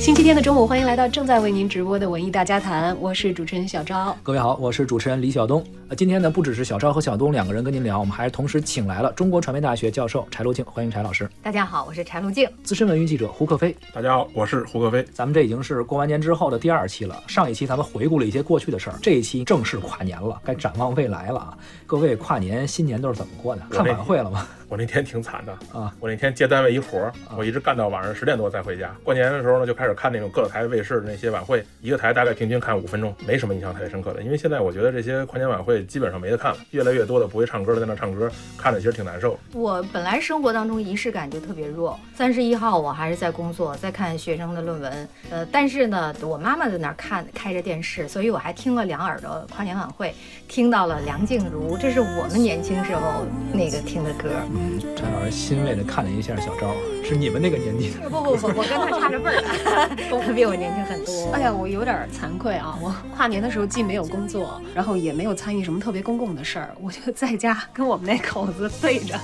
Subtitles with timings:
[0.00, 4.14] 星期天的中午，欢迎来到正在为您直播的文艺大家谈，我是主持人小昭。
[4.22, 5.64] 各位好，我是主持人李晓东。
[5.88, 11.26] 呃，今天呢，不只是小昭和小东两个人跟您聊，我们还同时请来了中国传媒大学教授柴路静，欢迎柴老师。
[11.42, 12.46] 大家好，我是柴路静。
[12.62, 15.02] 资深文娱记者胡克飞，大家好，我是胡克飞。
[15.10, 17.22] 咱们这已经是过完年之后的第二期了。
[17.26, 21.56] 上一期咱们回顾了一些过去的事儿，这一期正式跨年了，该展望未来了啊！
[21.86, 23.62] 各位跨年新年都是怎么过的？
[23.70, 24.46] 看晚会了吗？
[24.74, 25.94] 我那天挺惨的啊！
[26.00, 28.92] 我那天接单位一活儿，我一直干到晚上十点多才回家。
[29.04, 34.20] 过年的时候呢，就开始看那种各台卫视的那些晚会，一个台大概平均看五分钟，没什么印象特别深刻的。
[34.20, 38.28] 因为现在我觉得这些跨年晚会基本上没得看了，越来越多的不会唱歌的在那唱歌，
[38.58, 39.38] 看着其实挺难受。
[39.52, 45.08] 我本来生活当中仪式感就特别弱，三十一号我还是在工作，在看学生的论文。
[45.30, 50.12] 呃，但是呢，我妈妈在那儿看开着电视，所以我还听了两耳朵跨年晚会，
[50.48, 54.30] 听到了梁静茹，这是我们年轻时候那个听的歌。
[54.64, 56.74] 嗯，陈老师欣慰地看了一下小赵，
[57.06, 58.08] 是你们那个年纪的。
[58.08, 61.32] 不不不，我跟他差着辈儿，他比我年轻很多。
[61.32, 62.78] 哎呀，我有点惭愧啊！
[62.80, 69.20] 我跨年的时候既没有工作，然后也没有参与什么特别公共的事儿，我就在家跟我们那口子对着，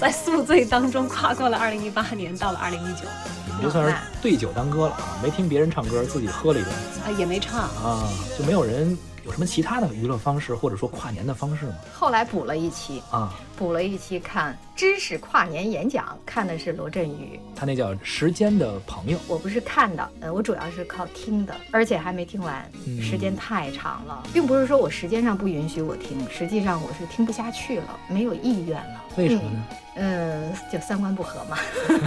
[0.00, 3.02] 在宿醉当中跨过了二零一八年，到了二零一九。
[3.56, 5.18] 你就算是对酒当歌了啊！
[5.22, 6.72] 没听别人唱歌，自己喝了一顿
[7.04, 8.96] 啊，也没唱啊，就没有人。
[9.24, 11.72] 有什么其他的娱乐方式，或者说跨年的方式吗？
[11.94, 19.16] 后来补了一期啊，补了一期看知识跨年演讲，看的是罗振宇，他那叫《时间的朋友》。
[19.28, 22.68] 我不是看的，呃，我主要是靠听的，而且还没听完，
[23.00, 29.00] 时间太长了，并不是说我时间上不允许我听，实际上我是听不下去了，没有意愿了。
[29.16, 29.64] 为什么呢？
[29.96, 31.56] 嗯，就三观不合嘛。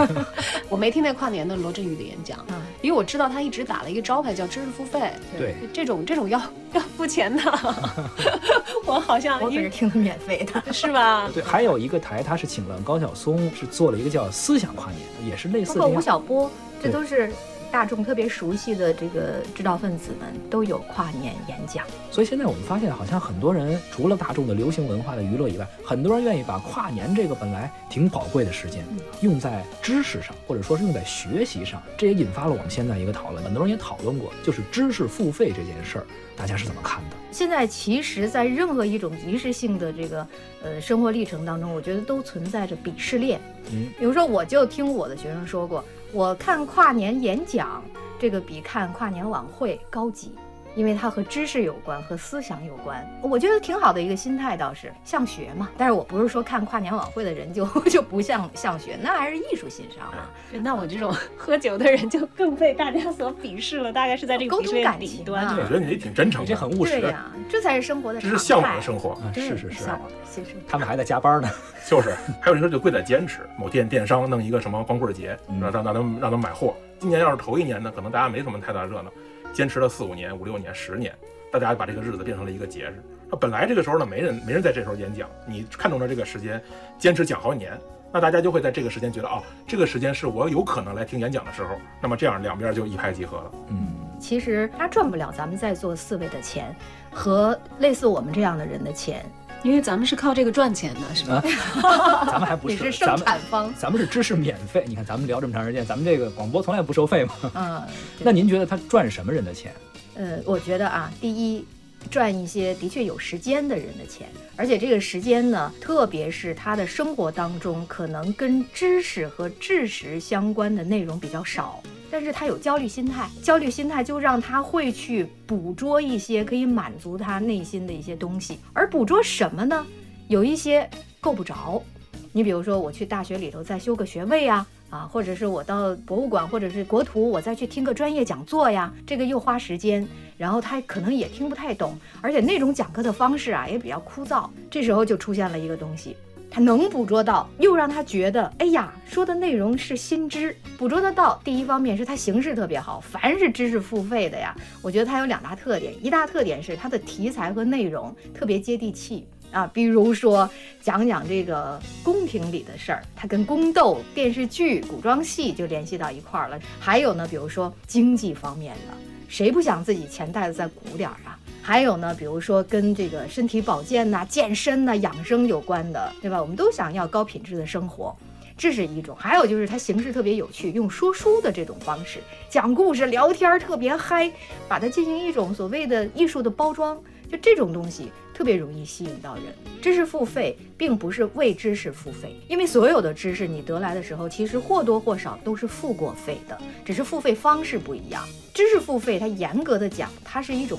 [0.67, 2.45] 我没听那跨年的罗振宇的演讲，
[2.81, 5.13] 因为我知道他一直打了一个招牌叫知识付费。
[5.37, 6.37] 对，这种这种要
[6.73, 7.43] 要付钱的，
[8.85, 11.29] 我好像我可是听的免费的，是吧？
[11.33, 15.77] 对，还有一个台，它是请了高晓松，是做了一个叫思想跨年，也是类似。
[15.77, 16.49] 包括吴晓波，
[16.81, 17.31] 这都是。
[17.71, 28.83] 大众特别熟悉的这个知道分子们都有跨年演讲，所以现在我们发现，好像很多人除了大众的流行文化的娱乐以外，很多人愿意把跨年这个本来挺宝贵的时间，
[29.21, 31.81] 用在知识上，或者说是用在学习上。
[31.97, 36.05] 这也引发了我们现在一个讨论，很多人也讨论过，就是知识付费这件事儿，
[36.35, 37.17] 大家是怎么看的？
[37.31, 40.25] 现在其实，在任何一种仪式性的这个
[40.63, 43.39] 呃生活历程当中，我觉得都存在着鄙视链。
[43.71, 45.83] 嗯，比如说，我就听我的学生说过。
[46.13, 47.83] 我看跨年演讲，
[48.17, 50.33] 这个比看跨年晚会高级。
[50.77, 55.67] 因为它和知识有关，和思想有关，我觉得挺好的一个心态，倒是向学嘛。
[55.75, 60.29] 但是我不是说看跨年晚会的人就 就不像向学，那还是艺术欣赏嘛。
[60.61, 65.47] 那我这种 喝酒的人就更被大家所鄙视了，大概是在这个沟通感情端。
[65.57, 67.01] 我觉得你这挺真诚，这很务实。
[67.01, 68.21] 对呀，这才是生活的。
[68.21, 69.83] 这是向往的生活，是是是。
[69.83, 70.59] 向往的新生活。
[70.67, 71.49] 他们还在加班呢，
[71.89, 72.15] 就是。
[72.39, 76.75] 还有人说就贵在坚持，某电电商弄一个什么光棍节，让让让他们让他们买货。
[76.99, 79.11] 今年要是头一年呢，可能大家没什么太大热闹，
[79.57, 81.11] 坚持了四五年、五六年、十年。
[81.51, 83.01] 大家把这个日子变成了一个节日。
[83.27, 85.27] 那本来这个时候呢，没人没人在这时候演讲。
[85.47, 86.61] 你看中了这个时间，
[86.99, 87.75] 坚持讲好几年，
[88.13, 91.69] 那大家就会在这个时间觉得，哦，这个时间是我有可能来听演讲的时候。
[91.99, 93.51] 那么这样两边就一拍即合了。
[93.69, 96.75] 嗯，其实他赚不了咱们在座四位的钱，
[97.11, 99.25] 和类似我们这样的人的钱，
[99.63, 101.41] 因为咱们是靠这个赚钱的，是吧？
[102.25, 104.83] 咱们还不是生产方，咱们是知识免费。
[104.87, 107.33] 你看咱们聊这么长时间，咱们这个广播从来不收费嘛。
[107.55, 107.81] 嗯，
[108.19, 109.73] 那您觉得他赚什么人的钱？
[110.15, 111.65] 呃，我觉得啊，第一，
[112.09, 129.85] 赚一些的确有时间的人的钱，而且这个时间呢，特别是他的生活当中可能跟知识和知识相关的内容比较少，但是他有焦虑心态，焦虑心态就让他会去捕捉一些可以满足他内心的一些东西，而捕捉什么呢？
[130.27, 130.89] 有一些
[131.19, 131.83] 够不着，
[132.31, 134.65] 你比如说我去大学里头再修个学位啊。
[134.89, 140.07] 啊，或者是我到博物馆，或者是国图，我再去听个专业讲座呀，这个又花时间，
[140.37, 144.49] 然后他可能也听不太懂，而且那种讲课的方式啊也比较枯燥。
[144.71, 146.15] 这时候就出现了一个东西，
[146.49, 151.39] 他能捕捉到，又让他觉得，哎呀，说的内容是新知，捕捉得到。
[151.43, 159.27] 第一方面是它形式特别好，凡是知识付费的呀，我觉得它有两大特点，一大特点是它的题材和内容特别接地气。
[159.51, 160.49] 啊，比如说
[160.81, 166.59] 讲讲这个宫廷里的事儿，它跟宫斗、电视剧、古装戏就联系到一块儿了。
[166.79, 168.93] 还有呢，比如说经济方面的，
[169.27, 171.39] 谁不想自己钱袋子再鼓点儿啊？
[171.61, 176.41] 还有呢，比如说跟这个身体保健呐、健身呐、养生有关的，对吧？
[176.41, 178.15] 我们都想要高品质的生活，
[178.57, 179.15] 这是一种。
[179.19, 184.31] 还有就是它形式特别有趣，用说书的这种方式讲故事、聊天儿特别嗨，
[184.67, 186.97] 把它进行一种所谓的艺术的包装。
[187.29, 189.45] 就这种东西特别容易吸引到人。
[189.81, 196.55] 知识付费并不是为知识付费，因为所有的知识你得来的时候，其实或多或少都是付过费的，
[196.85, 198.23] 只是付费方式不一样。
[198.53, 200.77] 知识付费，它严格的讲，它是一种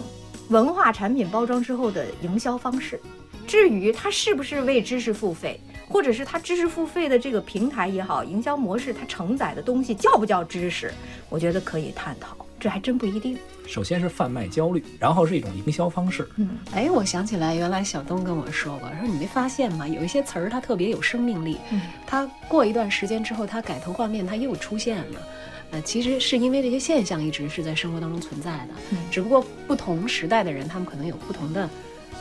[0.50, 3.00] 文化产品包装之后的营销方式。
[3.44, 10.94] 至于它是不是为知识付费，或者是它知识付费的这个平台也好，营销模式它承载的东西叫不叫知识，
[11.28, 12.36] 我觉得可以探讨。
[12.58, 13.38] 这还真不一定。
[13.66, 16.28] 首先是贩卖焦虑，然后是一种营销方式。
[16.36, 19.86] 嗯，哎，我想起来，原来小东跟我说过，说你没发现吗？
[19.86, 25.28] 有一些词儿它特别有生命力，嗯它过一段时间之后，它改头换面，它又出现了。
[25.70, 31.68] 呃，其实是因为这些现象一直是在生活当中存在的，嗯只不过不同时代的人，他们可能有不同的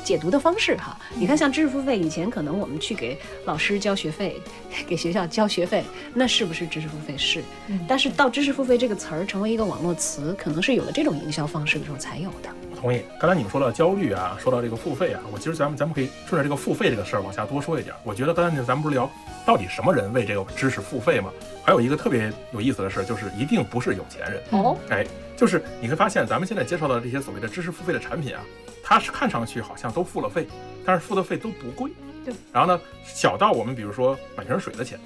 [0.03, 0.97] 解读的方式哈。
[1.15, 4.41] 你看，像知识付费，以前可能我们去给老师交学费，
[4.87, 7.17] 给学校交学费，那是不是知识付费？
[7.17, 7.41] 是。
[7.67, 12.49] 嗯但是到知识付费这个词儿成为一个网络词，可能是有了这种营销方式的时候才有的。
[12.71, 13.01] 我同意。
[13.19, 17.95] 刚才你们说到焦虑啊，说到这个付费啊，我其实咱们咱们可以顺着这个付费这个事儿往下多说一点。
[18.03, 19.09] 我觉得刚才咱们不是聊
[19.45, 21.31] 到底什么人为这个知识付费吗？
[21.63, 24.41] 还有一个特别有意思的事，就是一定不是有钱人。
[24.51, 25.05] 哦，哎，
[25.35, 28.41] 就是你会发现，咱们现在介绍的这些所谓的知识付费的产品啊，
[28.89, 30.47] 它是看上去好像都付了费，
[30.85, 31.91] 但是付的费都不贵。
[32.23, 32.33] 对。
[32.53, 34.97] 然后呢，小到我们比如说买瓶水的钱，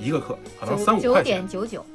[0.00, 1.86] 一个课可能三五块钱点，九九，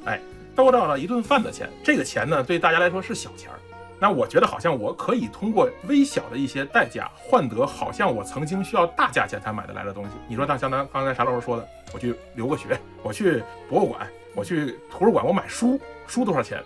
[0.56, 3.58] 多到了一顿饭的钱，这个钱呢对大家来说是小钱儿。
[4.00, 10.12] 那我觉得好像我可以通过微小的一些代价换得好像我曾经需要大价钱才买得来的东西。
[10.26, 16.62] 你说，那像咱刚才啥老师说的，我去留个学，我去博物馆，我去图书馆，我买书，书多少钱？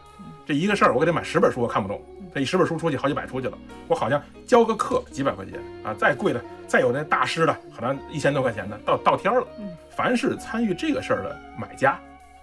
[0.46, 2.00] 这一个事儿，我给他买十本书，我看不懂。
[2.38, 3.58] 这一十本书出去，好几百出去了。
[3.88, 9.46] 我好像教个课几百块钱啊，再贵的，再有那大师的，可能一千多块钱的，到到天儿了。
[9.58, 11.98] 嗯凡是参与这个事儿的买家，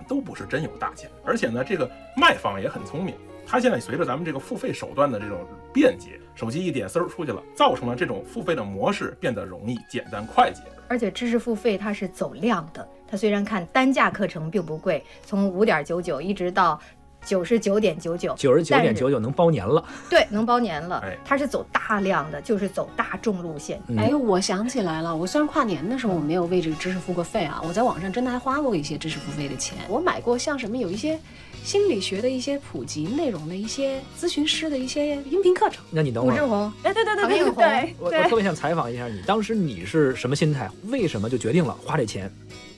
[0.10, 3.16] 都不是真有大钱，而且呢，这个卖方也很聪明。
[3.48, 5.40] 他现在随着咱们这个付费手段的这种
[5.74, 10.64] 便捷，手机一点丝儿出去了，造成了这种付费的模式变得容易、简单、快捷。
[10.90, 16.78] 而且知识付费它是走量的，它虽然看单价课程并不贵，从五点九九一直到
[17.26, 19.84] 九十九点九九，九十九点九九能包年了。
[20.10, 21.18] 对，能包年了哎。
[21.26, 23.82] 它是走大量的，就是走大众路线。
[23.88, 29.78] 嗯哎，我想起来了，我虽然跨年的时候我没有为这个知识付过费啊，我在网上真的还花过一些知识付费的钱。
[29.88, 31.20] 我买过像什么有一些
[31.64, 35.84] 心理学的一些普及内容的一些咨询师的一些音频课程。
[35.90, 40.70] 那你等会儿，武志红，哎，对对对对对我我特别想采访一下你，当时你是什么心态？
[40.88, 42.32] 为什么就决定了花这钱？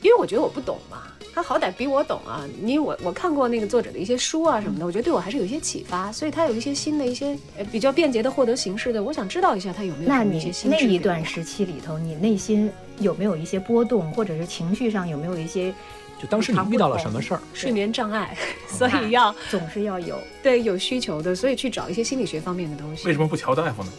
[0.07, 1.03] 因为我觉得我不懂嘛，
[1.35, 2.45] 他好歹比我懂啊。
[2.63, 15.73] 因为我我看过那个作者的一些书啊什么的，我觉得对我还是有一些启发，所以他有一些新的一些呃比较便捷的获得形式的，我想知道一下他有没有那你那一段时期里头，你内心有没有一些波动，或者是情绪上有没有一些
[16.19, 17.41] 就当时你遇到了什么事儿？
[17.53, 18.35] 睡眠障碍，
[18.67, 20.17] 所以要总是要有？
[20.41, 23.05] 对有需求的，所以去找一些心理学方面的东西。
[23.05, 23.91] 为什么不瞧大夫呢？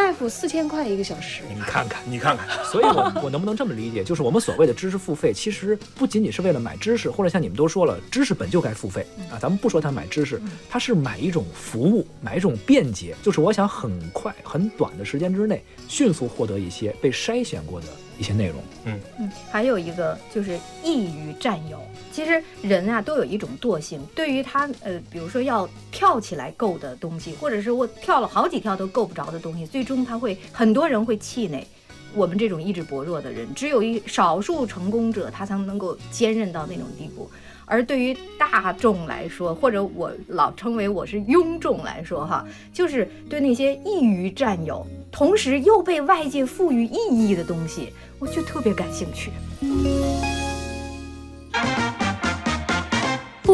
[0.00, 2.00] 大夫四千块一个小时，你看看。
[2.06, 4.02] 你看看，所以我 我能不能这么理解？
[4.02, 9.38] 就是我们所谓的知识付费，其实不仅仅是为了买知识，或者像你们都说了，知识本就该付费啊。
[9.38, 17.86] 咱们不说他买知识，他是买一种服务，买一种便捷，就是我想很快、很短的时间之内，迅速获得一些被筛选过的
[18.18, 18.56] 一些内容。
[18.86, 21.78] 嗯嗯，还有一个就是易于占有。
[22.12, 31.66] 其实人啊都有一种惰性，对于他呃，比如说要跳起来够的东西，或者是我跳了好几跳都够不着的东西，最终他会很多人会气馁。
[32.12, 37.30] 我们这种意志薄弱的人，只有一少数成功者，他才能够坚韧到那种地步。
[37.66, 49.30] 而对于大众来说，或者我老称为我是庸众来说，哈，就是对那些易于占有，同时又被外界赋予意义的东西，我就特别感兴趣。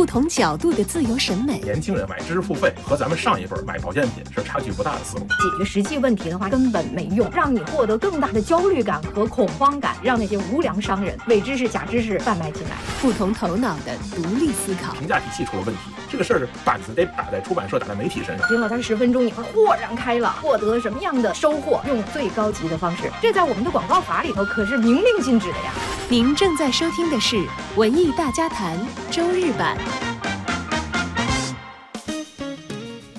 [0.07, 5.25] 不同角度的自由审美，年轻人买知识付费和咱们上一辈儿买保健品是差距不大的思路。
[5.25, 12.77] 解决实际问题的话根本没用，让你获得更大的焦虑感和恐慌感，让那些无良商人伪知识、假知识贩卖进来。
[13.03, 14.95] 不同头脑的独立思考。
[14.95, 18.49] 评价体系出了问题，这个事儿板子得打在出版社、打在媒体身上。
[18.49, 21.81] 听了它十分钟，你会豁然开朗，获得什么样的收获？
[21.87, 25.73] 用最高级的方式，这在我们的广告法里头可是明令禁止的呀。
[26.09, 27.37] 您正在收听的是
[27.75, 28.79] 《文艺大家谈》
[29.11, 29.77] 周日版。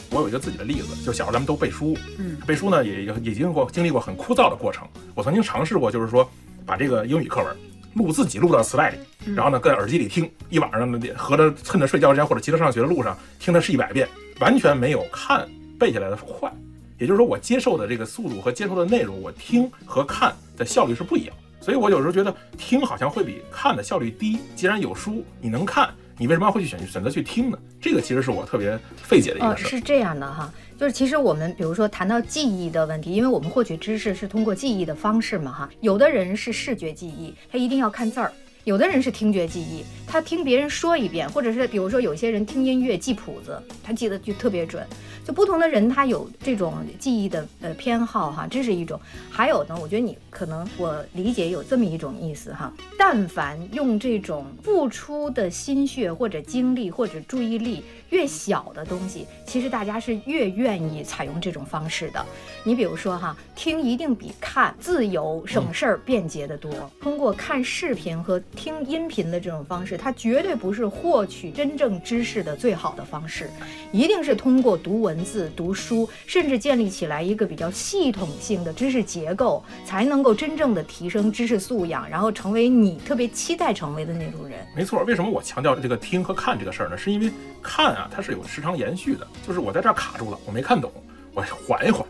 [0.09, 4.87] 我有一个自己的例子，就小时候咱们都背书，嗯，背书呢也也也经过经历过很枯燥的过程。
[5.13, 6.27] 我曾经尝试过，就是说
[6.65, 7.57] 把这个英语课文
[7.97, 8.97] 录自己录到磁带里，
[9.35, 14.07] 然后呢搁耳机里听，一晚上呢合着趁着睡觉之前或者骑车上学的路上听它是一百遍，
[14.39, 15.49] 完全没有看
[15.79, 16.51] 背下来的快。
[16.99, 21.35] 也就是说，我接受的这个速度和接受的内容，我听和看的效率是不一样。
[21.59, 24.39] 所以我有时候觉得听好像会比看的效率低。
[24.55, 27.57] 既然有书你能看，你为什么会去选选择去听呢？
[27.79, 29.57] 这个其实是我特别费解的一呃，个。
[29.57, 38.31] 是这样的哈，就是其实我们比如说谈到记忆的问题，因为我们获取知识是通过记忆的方式嘛哈，有的人是视觉记忆，他一定要看字儿。
[38.67, 44.85] 有的人是听觉记忆，他听别人说一遍，或者是比如说有些人听音乐记谱子，他记得就特别准。
[45.23, 48.99] 就不同的人他有这种记忆的呃偏好哈，这是一种。
[49.29, 62.25] 还有呢，我觉得你可能我理解有这么一种意思哈，但凡用这种付出的心血或者精力或者注意力越小的东西，其实大家是越愿意采用这种方式的。
[62.63, 66.71] 你比如说哈，听一定比看自由、省事儿、便捷的多。
[67.01, 73.49] 通过看视频和听音频的这种方式，它绝对不是获取真正知识的最好的方式，
[73.91, 84.59] 一定是通过读文字、读书，甚至建立起来一个比较系统性的知识结构，才能够真正的提升知识素养，然后成为你特别期待成为的那种人。
[84.75, 86.97] 没错，为什么我强调这个听和看这个事儿呢？
[86.97, 90.91] 是因为看啊，它是有时长延续的，就是我在这儿卡住了，我没看懂，
[91.33, 92.03] 我缓一缓，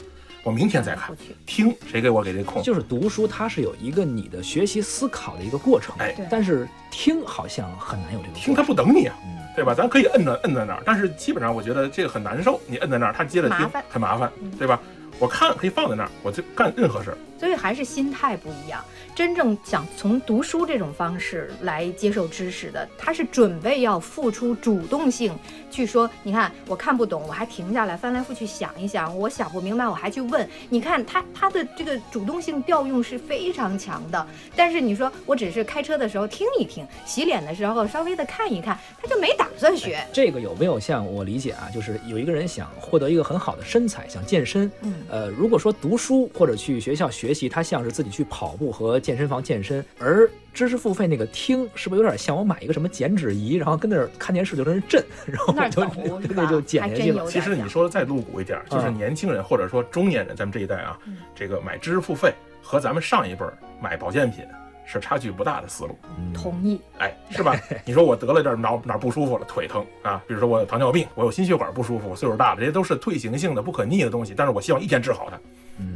[0.48, 1.14] 我明天再看
[1.46, 2.64] 听谁给我给这空？
[2.64, 8.34] 就是读书，它是有一个你的学习思考的一个过程，哎对但是听好像很难有这个。
[8.34, 9.74] 听他不等你啊，嗯，对吧？
[9.74, 12.62] 咱可以摁在摁在那儿，但是基本上我觉得这个很难受。
[12.66, 14.80] 你摁在那儿，他接着听麻很麻烦嗯，对吧？
[15.20, 17.18] 我看可以放在那儿，我就干任何事儿。
[17.40, 18.84] 所以还是心态不一样。
[19.16, 25.36] 真正想从读书这种方式来接受知识的，他是准备要付出主动性
[25.72, 30.48] 去说，你看我看不懂，我还停下来翻来覆去想一想，我想不明白我还去问。
[30.70, 34.28] 你看他他的这个主动性调用是非常强的。
[34.56, 40.06] 但是你说我只是开车的时候听一听，洗脸的时候稍微的看一看，他就没打算学。
[40.14, 41.70] 这个有没有像我理解啊？
[41.74, 57.26] 就是有一个人想获得一个很好的身材，想健身，嗯呃，如果说读书或者去学校学习，它像是自己去跑步和健身房健身，而知识付费那个听，是不是有点像我买一个什么减脂仪，然后跟那儿看电视就跟那儿震， 然后就那就减下 去了。
[57.28, 64.44] 其实你说的再露骨一点，就是嗯年轻人或者说中年人，咱们这一代啊，嗯这个买知识付费和咱们上一辈儿买保健品
[64.86, 65.96] 是差距不大的思路。
[66.18, 67.56] 嗯同意，哎，是吧？
[67.86, 74.34] 你说我得了这儿哪儿哪儿不舒服了，腿疼啊，比如说我有糖尿病，我有心血管不舒服，我岁数大了，这些都是退行性的、不可逆的东西。
[74.36, 75.42] 但是我希望一天治好它，嗯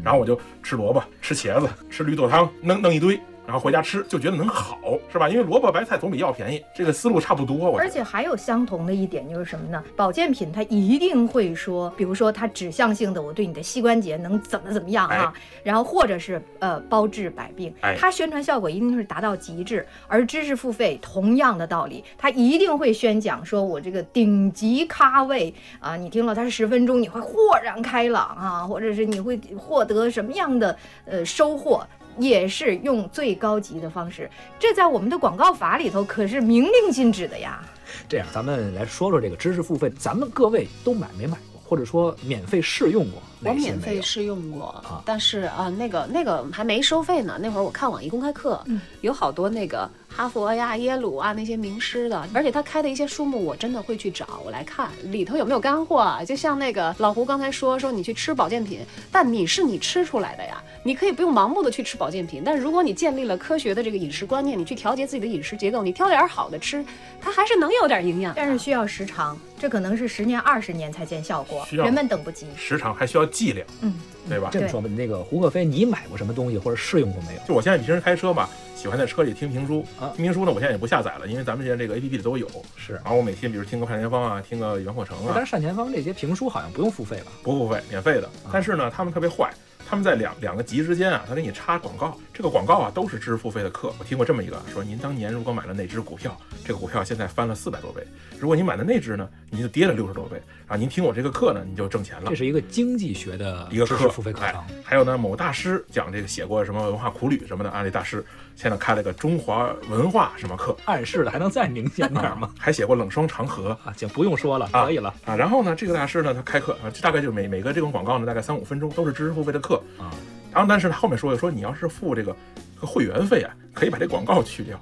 [0.04, 3.20] 然后我就吃萝卜、吃茄子、吃绿豆汤，弄弄一堆，
[3.51, 4.79] 然后回家吃，就觉得能好，
[5.12, 5.27] 是吧？
[5.27, 7.70] 因为萝卜白菜总比药便宜，这个思路差不多。
[7.70, 9.84] 我而且还有相同的一点就是什么呢？
[9.93, 19.86] 保健品它一定会说，比如说它指向性的，我对你的膝关节能怎么怎么样啊，然后或者是呃包治百病哎，它宣传效果一定是达到极致。
[20.08, 31.86] 而知识付费同样的道理，它一定会宣讲说我这个顶级咖位啊，你听了它十分钟你会豁然开朗啊，或者是你会获得什么样的呃收获。
[32.18, 37.63] 也是用最高级的方式，这在我们的广告法里头可是明令禁止的呀。
[38.08, 43.22] 这样，咱们来说说这个知识付费，咱们各位都买没买过，或者说免费试用过？
[43.43, 47.38] 我免费试用过，啊但是啊、那个那个还没收费呢。
[47.41, 56.24] 那会儿我看网易公开课，嗯有好多那个哈佛呀、耶鲁啊那些名师的，而且他开的一些书目，我真的会去找我来看里头有没有干货啊。
[56.24, 58.79] 就像那个老胡刚才说，说你去吃保健品，
[59.12, 66.86] 但你是你吃出来的呀，你可以不用盲目的去吃保健品，但如果你建立了科学的这个饮食观念，你去调节自己的饮食结构，你挑点好的吃，
[67.19, 68.33] 它还是能有点营养。
[68.36, 72.45] 但是需要时长，这可能是十年、二十年才见效果，需要人们等不及。
[72.55, 73.94] 时长还需要剂量，嗯，
[74.30, 74.50] 对吧？
[74.52, 77.42] 这么说吧，那个胡克飞，你买过什么东西或者试用过没有？
[77.48, 82.48] 就我现在平时开车吧，喜欢在车里听评书啊听评书呢，我现在也不下载了，因为咱们现在这个 A P P 里都有。
[82.76, 87.32] 是，然后我每天比如听个《单田芳》啊，听个《袁阔成》啊但，是单田芳这些评书好像不用付费吧？
[87.42, 88.30] 不付费，免费的。
[88.52, 89.52] 但是呢，他们特别坏，
[89.88, 92.18] 他们在两两个集之间啊，他给你插广告。
[92.34, 93.94] 这个广告啊，都是知识付费的课。
[94.00, 96.36] 我听过这么一个，说您当年如果买了那只股票，
[96.66, 98.02] 这个股票现在翻了四百多倍；
[98.40, 100.42] 如果您买的那只呢，您就跌了六十多倍。
[100.72, 102.36] 然后您听我这个课呢，你就挣钱了这。
[102.36, 104.63] 是一个经济学的一个课付费课哎程。
[104.82, 108.24] 还有呢，某大师讲这个写过什么文化苦旅什么的啊，这大师
[108.56, 112.50] 现在开了个中华文化什么课，暗示的还能再明显点吗？
[112.58, 113.78] 还写过冷霜长河。
[113.84, 119.75] 啊，行，不用说了，啊可以了啊，然后呢，这个大师呢，他开课啊，这大概就是每每个这种广告呢，大概三五分钟，都是知识付费的课。
[120.00, 120.08] 啊。
[120.54, 122.34] 然后，但是他后面说的说，你要是付这个
[122.75, 124.82] 这个会员费啊，可以把这广告去掉。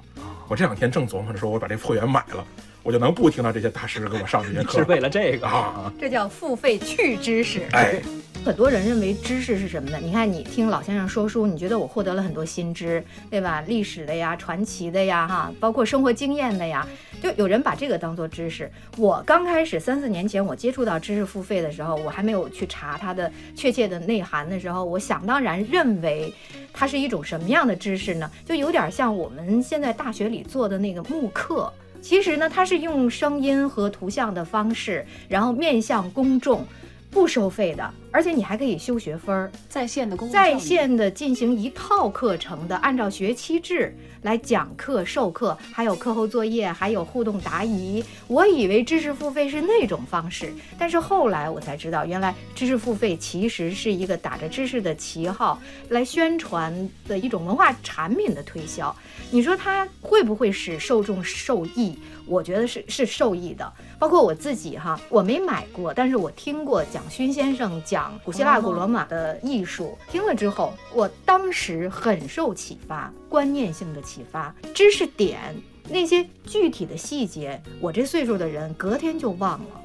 [0.49, 2.45] 我这两天正琢磨着说，我把这会员买了，
[2.83, 5.91] 我就能不听到这些大师给我上这些课 是为了这个啊。
[5.99, 7.61] 这叫付费去知识。
[7.71, 8.01] 哎，
[8.45, 9.99] 很多人认为知识是什么呢？
[10.01, 13.61] 你看，你听老先生说书，你觉得我获得了很多新知，对吧？
[13.67, 16.87] 历史的呀，传奇的呀，哈，包括生活经验的呀，
[17.21, 18.71] 就有人把这个当做知识。
[18.97, 26.33] 我刚开始三四年前我接触到知识付费的时候，我还没有去查它的确切的内涵的时候，我想当然认为
[26.73, 28.31] 它是一种什么样的知识呢？
[28.45, 31.71] 就有点像我们现在大学里做的那个慕课。
[32.01, 36.65] 其实呢，它是用声音和图像的方式，然后面向公众，
[37.11, 48.03] 不收费的，而且你还可以修学分儿，在线的公在线的进行一套课程的，按照学期制来讲课、授课，还有课后作业，还有互动答疑。
[48.27, 55.59] 我以为知识付费是那种方式，但是后来我才知道，原来知识付费其实是一个打着知识的旗号
[55.89, 58.93] 来宣传的一种文化产品的推销。
[59.31, 61.97] 你说它会不会使受众受益？
[62.25, 63.71] 我觉得是是受益的。
[63.97, 75.39] 包括我自己哈，我没买过，但是我听过蒋勋先生讲古希腊、古罗马的艺术，听了之后，我当时很受启发，观念性的启发，知识点
[75.87, 79.81] 那些具体的细节，我这岁数的人隔天就忘了。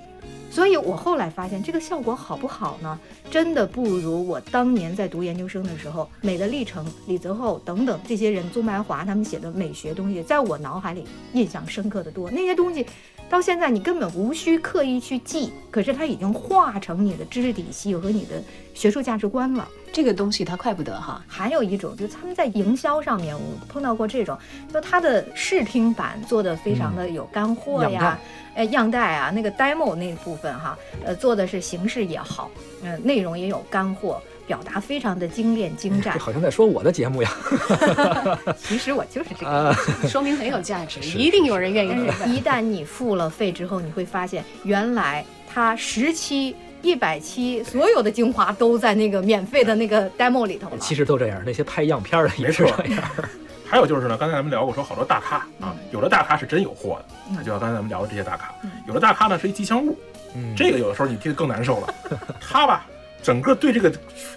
[0.50, 2.98] 所以我后来发现，这个效果好不好呢？
[3.28, 12.30] 真的不如我当年在读研究生的时候，《美的历程》、李泽厚等等这些人，宗白华他们写的美学东西，在我脑海里印象深刻的多。
[12.30, 12.86] 那些东西
[13.34, 18.40] 到现在你根本无需刻意去记，可是它已经化成你的知识体系和你的
[18.74, 19.68] 学术价值观了。
[19.92, 21.20] 这个东西它快不得哈。
[21.26, 24.38] 还有一种，就是他们在营销上面，我碰到过这种，
[24.72, 28.18] 就它的视听版做的非常的有干货样呀，
[28.54, 32.48] 呃，样带啊，那个 demo 那部分哈，呃，做的是形式也好，
[32.84, 36.20] 呃，内容也有干货，表达非常的精炼精湛这。
[36.20, 37.30] 好像在说我的节目呀。
[38.58, 39.50] 其实我就是这个。
[39.50, 39.74] 啊，
[40.08, 42.12] 说明很有价值，一定有人愿意但买。
[42.12, 50.78] 是，一旦你付了费之后，你会发现，原来它十期、一百期所有的精华都在那个免费的那个 demo 里头了。
[50.78, 53.02] 其实都这样，那些拍样片儿的也是这样。
[53.66, 59.98] 还有就是呢，刚才咱们聊过，说好多大咖啊，有的大咖是真有货的，那就像刚才咱们聊的这些大咖嗯，有的大咖呢是一吉祥物，
[60.36, 61.94] 嗯，这个有的时候你听得更难受了。
[62.40, 62.86] 他吧，
[63.24, 63.90] 整个对这个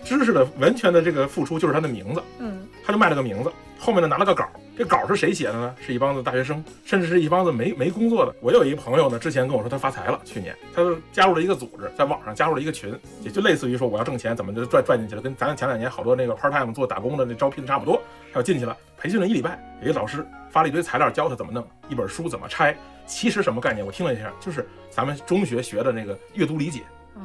[0.06, 5.76] 知识的完全的这个付出就是他的名字，嗯，他就卖了个名字，后面呢拿了个稿，这稿是谁写的呢？
[5.86, 8.34] 是一帮子大学生，甚至是一帮子没没工作的。
[8.40, 18.02] 我有一朋友呢，之前跟我说他发财了，去年他加入了一个组织，在网上加入了一个群，也就类似于说我要挣钱怎么就赚赚进去了，跟咱前两年好多那个 part time 做打工的那招聘差不多，
[18.32, 22.74] 他就进去了，培训了一礼拜，有一个老师发了一堆材料教他怎么弄，一本书怎么拆。
[23.06, 23.86] 其实什么概念？
[23.86, 26.82] 我听了一下，就是咱们中学学的那个阅读理解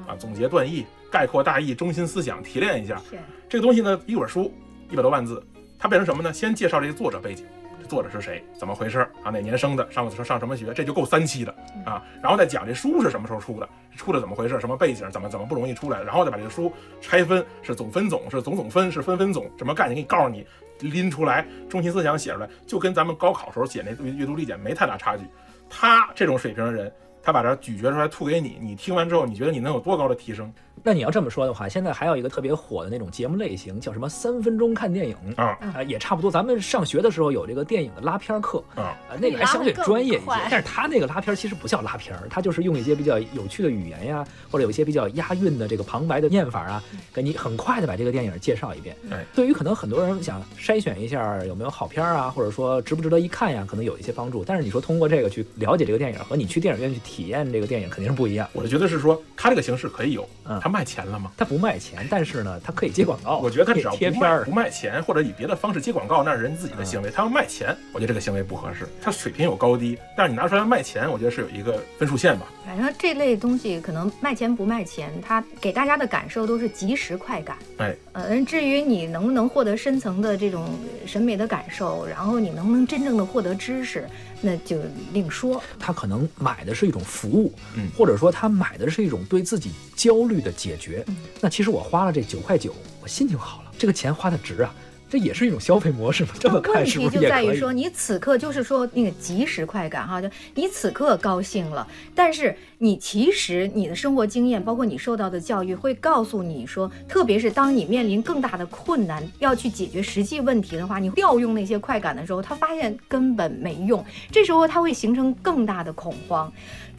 [0.06, 3.00] 啊，总结断义、概括大意、中心思想提炼一下。
[3.48, 4.52] 这个东西呢，一本书
[4.90, 5.42] 一百多万字，
[5.78, 6.32] 它变成什么呢？
[6.32, 7.46] 先介绍这个作者背景，
[7.80, 9.30] 这作者是谁，怎么回事啊？
[9.30, 12.02] 哪年生的，上上上什么学，这就够三期的啊。
[12.22, 20.46] 然后再讲这书是什么时候出的，出的怎么回事，什么背景，怎么怎么不容易出来，然后再把这个书拆分，是总分总，是总总分，是分分总，什么概念给你告诉你，
[20.80, 25.24] 拎出来，中心思想写出来，就跟咱们高考时候写那阅读理解没太大差距。
[25.68, 30.52] 他这种水平的人，他把这咀嚼出来吐给你，你听完之后，你觉得你能有多高的提升？
[30.84, 36.30] 那你要这么说的话，现在还有一个特别火的那种节目类型，叫什么三分钟看电影啊啊，也差不多。
[36.30, 38.96] 咱们上学的时候有这个电影的拉片课，啊？
[39.08, 46.82] 呃，那个还相对专业一些但是他那个拉片其实不叫拉片儿，他就是用一些比较有趣的语言呀，或者有一些比较押韵的这个旁白的念法啊，
[47.14, 48.96] 给你很快的把这个电影介绍一遍。
[49.10, 54.44] 哎对于可能很多人想筛选一下有没有好片儿啊，或者说值不值得一看呀，可能有一些帮助。
[54.44, 58.48] 但是你说通过这个去了解这个电影，和你去电影院去体验这个电影肯定是不一样。
[58.52, 61.30] 我就觉得是说，他这个形式可以有嗯，他卖钱了吗？
[61.36, 63.38] 他不卖钱，但是呢，他可以接广告。
[63.38, 67.10] 我觉得他只要贴片儿不卖钱，或者以别的方式接广告，那是人自己的行为。
[67.10, 68.88] 他要卖钱，我觉得这个行为不合适。
[69.02, 72.46] 他水平有高低，但是你拿出来卖钱，我觉得是有一个分数线吧。
[72.64, 77.56] 反正这类东西可能卖钱不卖钱，它给大家的感受都是即时快感。
[77.76, 80.70] 哎，呃，至于你能不能获得深层的这种
[81.04, 84.08] 审美的感受，然后你能不能真正的获得知识，
[84.42, 84.78] 那就
[85.12, 85.62] 另说。
[85.78, 91.02] 他可能买的是一种服务，嗯或者说他买的是一种对自己焦虑的解决。
[91.08, 94.74] 嗯那其实我花了这九块九，我心情好了，这个钱花的值啊，
[95.12, 96.30] 这也是一种消费模式嘛。
[96.40, 97.06] 这么问看是题？
[97.10, 116.50] 就在于说，你此刻就是说那个即时快感哈，就你此刻高兴了，但是你其实你的生活经验，包括你受到的教育，会告诉你说，特别是当你面临更大的困难，要去解决实际问题的话，你调用那些快感的时候，他发现根本没用，这时候他会形成更大的恐慌。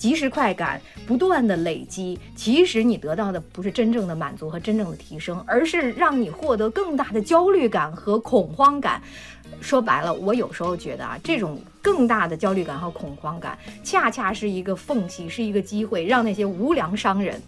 [0.03, 9.01] 即时快感不断的累积，其实你得到的不是真正的满足和真正的提升，而是让你获得更大的焦虑感和恐慌感。
[9.61, 17.41] 说白了，我有时候觉得啊，这种更大的焦虑感和恐慌感，恰恰是一个缝隙，是一个机会，让那些无良商人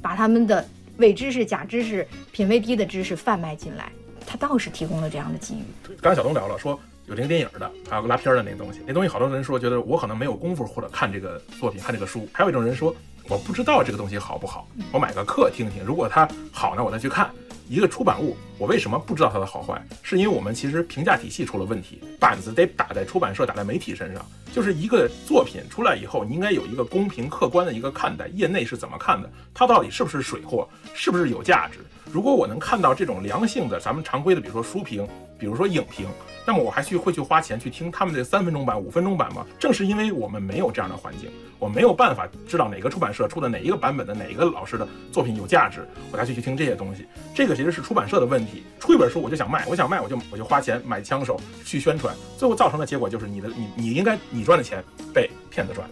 [0.00, 0.66] 把他们的
[0.96, 3.92] 伪知识、假知识、品位低的知识贩卖进来。
[4.26, 5.94] 他倒是提供了这样的机遇。
[6.00, 12.94] 刚才小东聊了，说有这个电影的，还有个拉片儿的那个东西，那东西好多人说觉得我可能没有功夫或者看这个作品、看这个书，还有一种人说
[13.28, 17.30] 我不知道这个东西好不好，我买个课听听，如果它好呢，我再去看。
[17.70, 19.78] 一个出版物我为什么不知道它的好坏？
[20.02, 24.24] 是因为我们其实评价体系出了问题，板子得打在出版社、打在媒体身上。
[24.54, 31.80] 就是一个作品出来以后，你应该有一个公平客观的一个看待，业内是怎么看的，它到底是不是水货，是不是有价值？
[32.10, 35.06] 如果我能看到这种良性的，咱们常规的，比如说书评，
[35.38, 36.06] 比如说影评，
[36.46, 39.46] 那么我还去会去花钱去听他们这三分钟版、五分钟版吗？
[39.58, 47.06] 正是因为我们没有这样的环境，我没有办法知道哪个出版社出的哪一个版本的哪一个老师的作品有价值，我才去去听这些东西。
[47.34, 48.62] 这个其实是出版社的问题。
[48.80, 55.86] 出一本书我就想卖，我想卖我就我就花钱买枪手去宣传，最后造成的结果就是你的你你应该你赚的钱被骗子赚。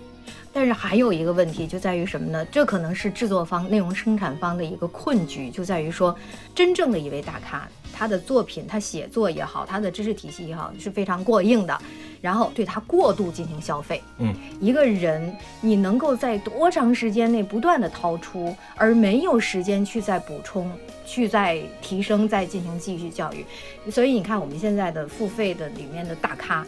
[0.57, 2.43] 但是还有一个问题就在于什么呢？
[2.47, 6.17] 这可能是制作方、内容生产方的一个困局，就在于说，
[6.55, 11.79] 真正的一位大咖，他的作品、他写作也好，他的知识体系也好，是非常过硬的，
[12.23, 14.03] 然后对他过度进行消费。
[14.17, 20.73] 嗯，一个人你能够在多长时间内不断的掏出，而没有时间去再补充、
[21.05, 23.45] 去再提升、再进行继续教育，
[23.91, 26.67] 所以你看我们现在的付费的里面的大咖，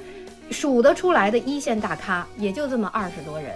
[0.51, 3.55] 数得出来的一线大咖也就这么二十多人。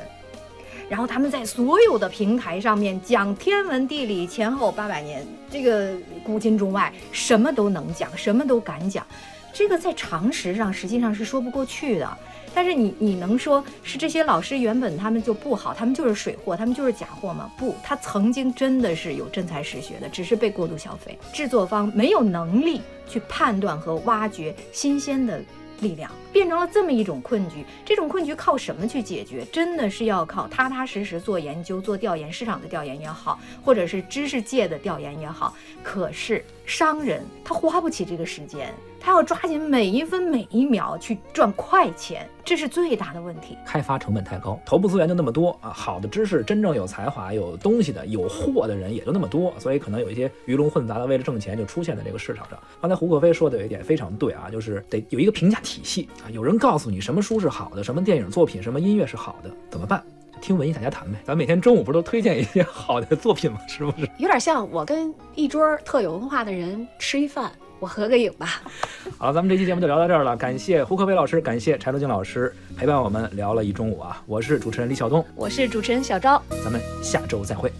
[0.88, 5.92] 然后他们在所有的平台上面讲天文地理前后八百年，这个
[6.24, 9.06] 古今中外什么都能讲，什么都敢讲，
[9.52, 12.18] 这个在常识上实际上是说不过去的。
[12.54, 17.50] 但是你你能说是这些老师原本他们就不好，他们就是水货，他们就是假货吗？
[17.56, 25.42] 不，他曾经真的是有真才实学的，只是被过度消费，制作方没有能力去判断和挖掘新鲜的。
[25.82, 29.44] 力量变成了这么一种困局，这种困局靠什么去解决？
[29.52, 35.54] 真的是要靠踏踏实实做研究、做调研，市场的调研也好，或者是知识界的调研也好。
[35.82, 38.72] 可是商人他花不起这个时间。
[39.02, 43.58] 他要抓紧每一分每一秒去赚快钱，这是最大的问题。
[43.66, 52.56] 开发成本太高，头部资源就那么多啊，好的知识、真正有才华、有东西的、有货的人也就那么多，所以可能有一些鱼龙混杂的，为了挣钱就出现在这个市场上。
[52.80, 60.00] 刚才胡可飞说的有一点非常对啊，就是得有一个评价体系啊，有人告诉你什么书是好的，什么电影作品、什么音乐是好的，怎么办？
[60.40, 61.18] 听文艺大家谈呗。
[61.24, 63.58] 咱每天中午不是都推荐一些好的作品吗？
[63.66, 64.08] 是不是？
[64.18, 67.50] 有点像我跟一桌特有文化的人吃一饭。
[67.82, 68.62] 我合个影吧。
[69.18, 70.36] 好了，咱们这期节目就聊到这儿了。
[70.36, 74.22] 感谢胡可飞老师，感谢柴罗静老师陪伴我们聊了一中午啊！
[74.24, 77.72] 我是主持人李晓东，我是主持人小昭，咱们下周再会。